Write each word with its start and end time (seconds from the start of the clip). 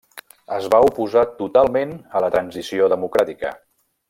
Es 0.55 0.69
va 0.75 0.79
oposar 0.87 1.23
totalment 1.43 1.93
a 2.17 2.23
la 2.27 2.31
transició 2.37 2.89
democràtica. 2.97 3.55